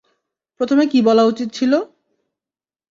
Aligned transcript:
প্রথমে 0.59 0.83
কী 0.87 0.99
বলা 1.01 1.23
উচিত 1.23 1.49
ছিল? 1.53 1.73